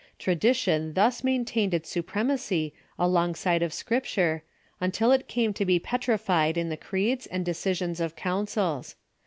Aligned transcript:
Tradition 0.17 0.95
thus 0.95 1.23
maintained 1.23 1.75
its 1.75 1.87
supremacy 1.87 2.73
alongside 2.97 3.61
of 3.61 3.71
Scripture 3.71 4.41
until 4.79 5.11
it 5.11 5.27
came 5.27 5.53
to 5.53 5.63
be 5.63 5.77
petrified 5.77 6.57
in 6.57 6.69
the 6.69 6.75
creeds 6.75 7.27
and 7.27 7.45
de 7.45 7.51
cisions 7.53 7.99
of 8.01 8.15
councils. 8.15 8.95